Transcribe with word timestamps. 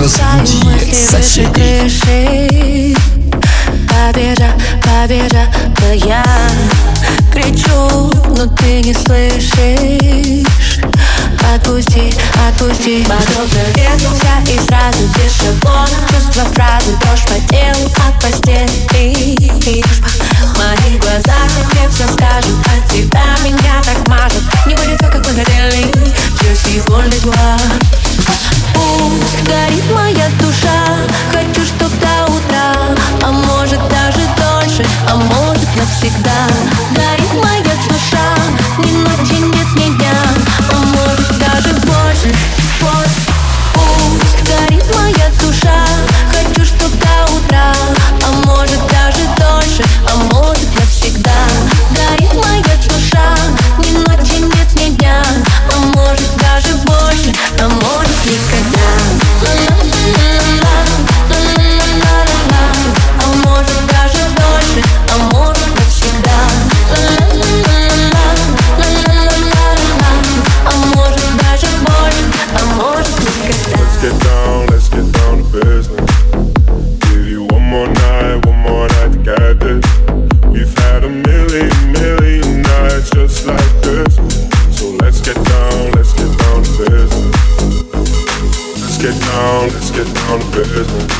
Разбуди 0.00 0.94
соседей. 0.94 2.96
Победа, 3.86 4.48
победа, 4.82 5.46
да 5.78 5.92
я 5.92 6.24
кричу, 7.30 8.10
но 8.34 8.46
ты 8.46 8.80
не 8.80 8.94
слышишь. 8.94 10.80
Отпусти, 11.54 12.14
отпусти. 12.48 13.04
Подобно 13.04 13.62
вернулся 13.76 14.40
и 14.48 14.58
сразу 14.66 15.02
без 15.16 15.32
шаблона. 15.36 15.98
Чувства 16.08 16.44
фразы, 16.54 16.92
дрожь 17.02 17.24
по 17.24 17.36
телу 17.52 17.84
от 18.08 18.14
постели. 18.22 18.70
Мои 20.56 20.96
глаза 20.98 21.36
тебе 21.48 21.84
все 21.88 22.06
скажут 22.12 22.58
От 22.66 22.82
тебя 22.90 23.26
меня 23.44 23.74
так 23.84 24.00
мажут. 24.08 24.42
Не 24.66 24.74
будет 24.74 24.98
все, 24.98 25.08
как 25.10 25.22
мы 25.26 25.32
хотели 25.34 25.82
Just 26.40 26.60
сегодня 26.66 27.18
глаз 27.20 27.62
Пусть 27.90 27.99
горит 29.69 29.91
моя 29.93 30.08
down 90.30 90.38
to 90.38 90.46
business. 90.58 91.10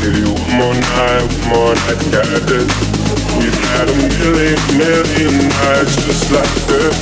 Give 0.00 0.16
you 0.16 0.32
one 0.32 0.56
more 0.56 0.74
night, 0.74 1.28
one 1.28 1.58
more 1.60 1.74
night 1.74 1.98
to 2.00 2.10
get 2.10 2.24
this. 2.48 2.72
We've 3.36 3.60
had 3.68 3.88
a 3.88 3.94
million, 3.94 4.56
million 4.78 5.48
nights 5.48 5.96
just 6.06 6.32
like 6.32 6.54
this. 6.66 6.96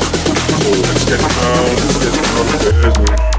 So 0.63 0.71
let's 0.71 1.05
get 1.05 1.21
down, 1.21 1.67
let's 1.77 1.99
get 2.03 2.15
down 2.21 2.47
to 2.47 2.99
business. 2.99 3.34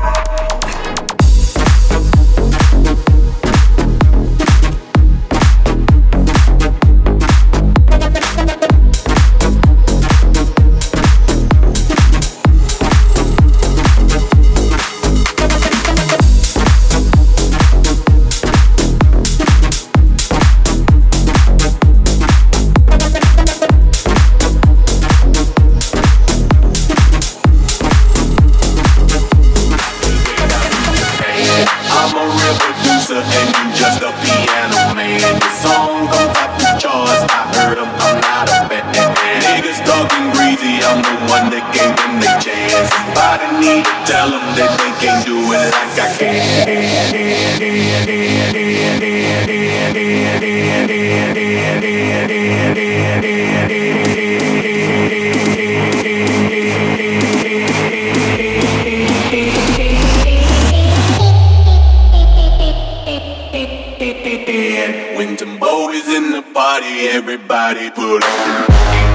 When 65.17 65.35
Timbo 65.35 65.89
is 65.89 66.07
in 66.07 66.31
the 66.31 66.41
party, 66.53 67.07
everybody 67.09 67.89
put 67.89 68.23
on. 68.23 69.14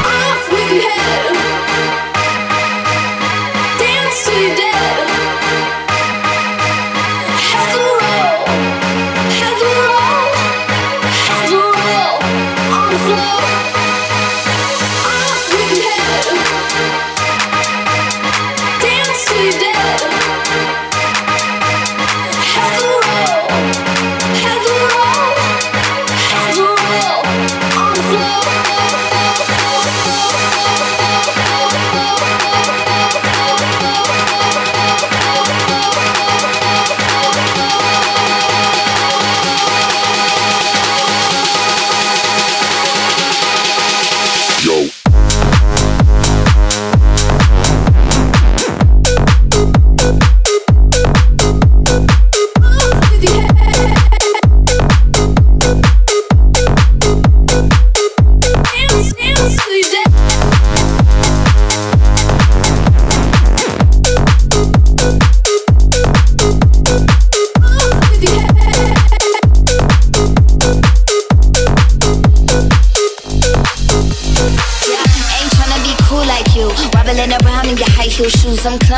On 28.21 28.50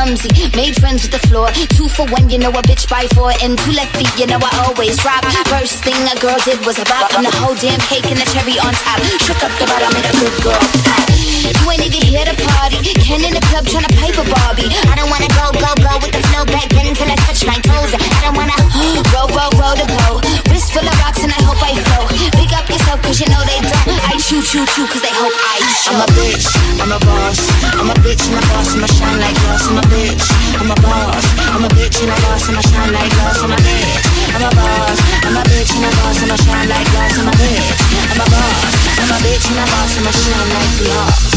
clumsy. 0.04 0.30
Made 0.56 0.76
friends 0.76 1.04
with 1.04 1.16
the 1.16 1.24
floor. 1.28 1.48
Two 1.76 1.88
for 1.88 2.06
one, 2.12 2.30
you 2.30 2.38
know 2.38 2.52
a 2.52 2.62
bitch 2.68 2.90
by 2.90 3.08
four. 3.16 3.32
And 3.42 3.58
two 3.58 3.72
left 3.72 3.96
feet, 3.96 4.12
you 4.20 4.28
know 4.28 4.40
I 4.40 4.52
always 4.68 4.98
drop. 5.00 5.24
First 5.48 5.84
thing 5.84 5.96
a 5.96 6.16
girl 6.20 6.36
did 6.44 6.60
was 6.68 6.78
a 6.80 6.86
bop. 6.86 7.16
And 7.16 7.26
the 7.26 7.34
whole 7.40 7.56
damn 7.56 7.80
cake 7.88 8.06
and 8.12 8.20
the 8.20 8.28
cherry 8.28 8.60
on 8.60 8.74
top. 8.84 9.00
Shook 9.24 9.40
up 9.44 9.54
the 9.60 9.66
bottom, 9.66 9.92
made 9.96 10.08
a 10.08 10.14
good 10.20 10.36
girl. 10.44 10.64
You 11.44 11.66
ain't 11.72 11.84
even 11.88 12.04
here 12.04 12.26
to 12.28 12.36
party. 12.36 12.84
Ken 13.00 13.24
in 13.24 13.34
the 13.34 13.44
club 13.48 13.64
tryna 13.64 13.92
pipe 14.00 14.20
a 14.20 14.26
Barbie. 14.28 14.68
I 14.92 14.96
don't 15.00 15.08
wanna 15.08 15.32
go, 15.40 15.56
go, 15.56 15.72
go 15.80 15.94
with 16.04 16.12
the 16.12 16.24
flow 16.32 16.44
back 16.52 16.68
then 16.76 16.92
until 16.92 17.08
I 17.08 17.16
touch 17.24 17.48
my 17.48 17.58
toes. 17.64 17.96
I 17.96 18.20
don't 18.28 18.36
wanna 18.36 18.56
roll, 19.16 19.32
roll, 19.32 19.52
roll 19.56 19.76
the 19.76 19.88
boat. 19.88 20.28
Wrist 20.52 20.76
full 20.76 20.84
of 20.84 20.96
rocks 21.00 21.24
and 21.24 21.32
I 21.32 21.40
hope 21.48 21.60
I 21.64 21.76
flow. 21.80 22.04
Big 22.36 22.52
up 22.52 22.68
yourself 22.68 23.00
cause 23.04 23.20
you 23.20 23.28
know 23.32 23.42
they 23.48 23.60
don't. 23.64 23.73
I 24.24 24.26
choo, 24.26 24.42
choo, 24.42 24.66
choo 24.72 24.88
cause 24.88 25.02
they 25.02 25.12
hope 25.12 25.36
I 25.36 25.60
show. 25.84 25.92
I'm 25.92 26.00
a 26.00 26.08
bitch, 26.16 26.48
I'm 26.80 26.96
a 26.96 27.00
boss. 27.04 27.44
I'm 27.76 27.90
a 27.92 27.94
bitch 28.00 28.24
and 28.24 28.40
a 28.40 28.48
boss, 28.48 28.72
I'ma 28.72 28.88
shine 28.88 29.20
like 29.20 29.36
glass. 29.36 29.68
I'm 29.68 29.76
a 29.76 29.82
bitch, 29.92 30.24
I'm 30.56 30.72
a 30.72 30.76
boss. 30.80 31.26
I'm 31.52 31.66
a 31.66 31.68
bitch 31.76 32.00
and 32.00 32.08
a 32.08 32.16
boss, 32.24 32.48
I'ma 32.48 32.62
shine 32.64 32.94
like 32.94 33.12
glass. 33.12 33.44
I'm 33.44 33.52
a 33.52 33.58
bitch, 33.60 34.00
I'm 34.32 34.48
a 34.48 34.50
boss. 34.56 35.00
I'm 35.28 35.36
a 35.36 35.44
bitch 35.44 35.76
and 35.76 35.84
a 35.84 35.92
boss, 36.00 36.24
I'ma 36.24 36.36
shine 36.40 36.70
like 36.72 36.88
glass. 36.96 37.20
I'm 37.20 37.28
a 37.28 37.32
bitch, 37.36 37.68
I'm 38.16 38.22
a 38.24 38.26
boss. 38.32 38.74
I'm 38.96 39.12
a 39.12 39.18
bitch 39.28 39.44
and 39.52 39.60
a 39.60 39.66
boss, 39.68 39.92
I'ma 40.00 40.12
shine 40.16 40.50
like 40.56 40.72
glass. 40.80 41.33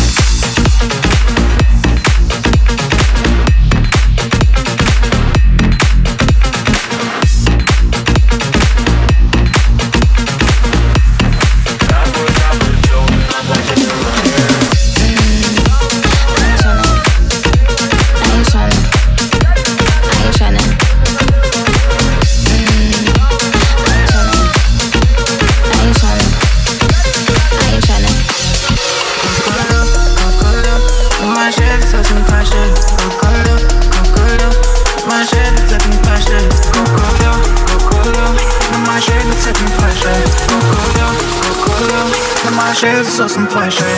My 43.19 43.71
shit 43.71 43.81
is 43.81 43.96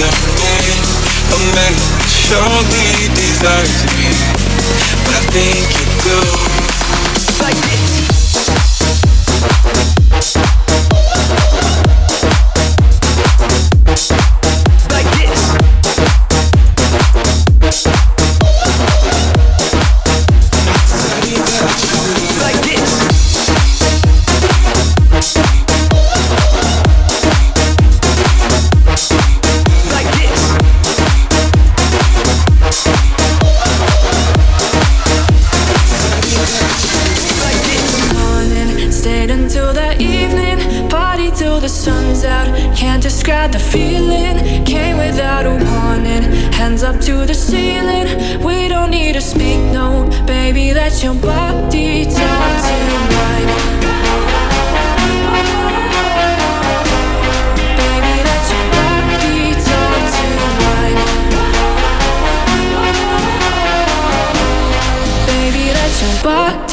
after 0.00 0.34
A 1.34 1.54
man 1.54 1.72
who 1.72 2.02
surely 2.08 3.14
desires. 3.14 3.84
Me 3.94 4.10
But 5.04 5.14
I 5.14 5.22
think 5.30 5.62
you 5.70 5.86
go 6.02 6.18
Psych 7.14 7.73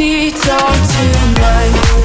deeds 0.02 0.42
to 0.42 0.58
tonight 0.58 2.01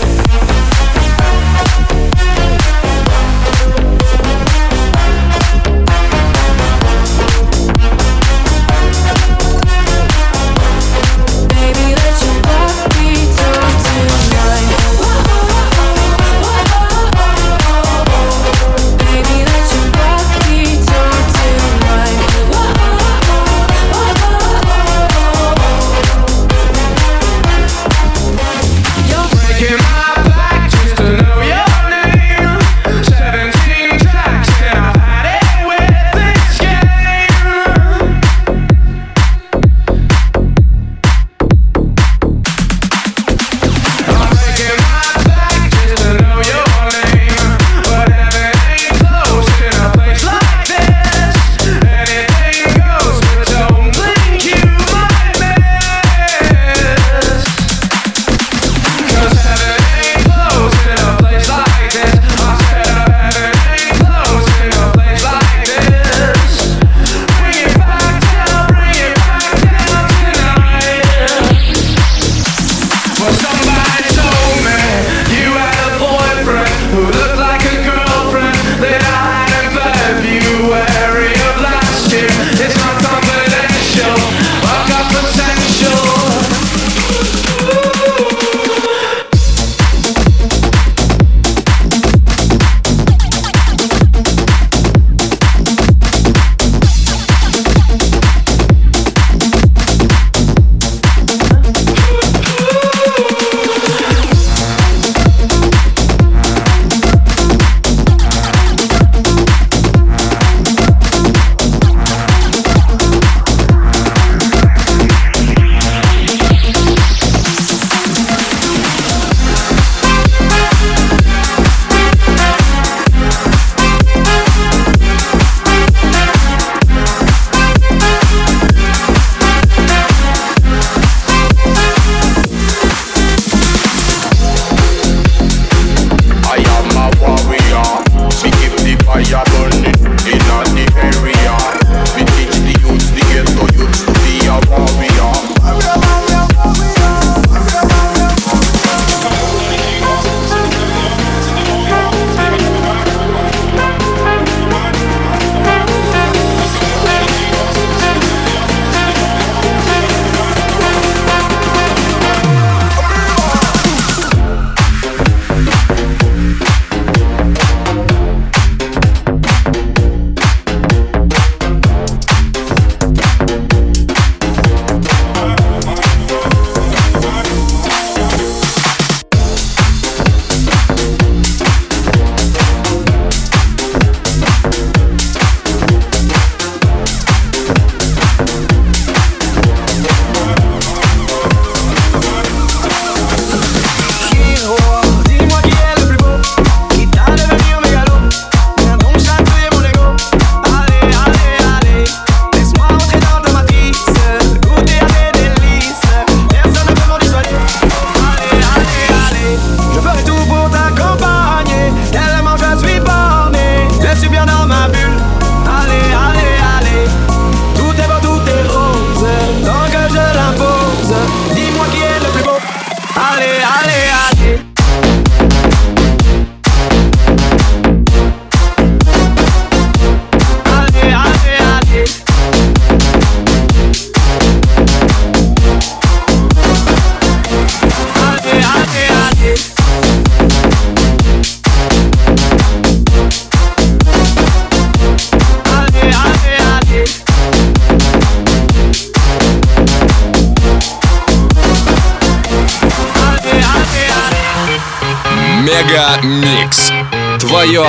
Мега 255.77 256.17
Микс. 256.23 256.91
Твое 257.39 257.85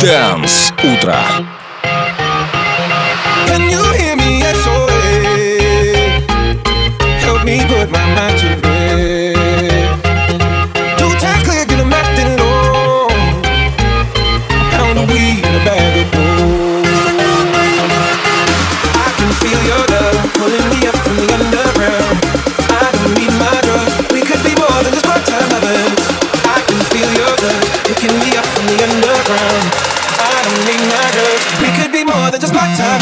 Дэнс 0.00 0.72
Утро. 0.84 1.16
Can 3.48 3.68
you 3.68 3.82
hear 3.98 4.14
me 4.14 4.42
SOA? 4.62 4.92
Help 7.20 7.44
me 7.44 7.60
put 7.66 7.90
my 7.90 8.01
my 32.62 32.76
time. 32.76 33.01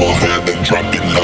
overhand 0.00 0.48
and 0.48 0.64
drop 0.64 0.94
it 0.94 1.04
low. 1.14 1.23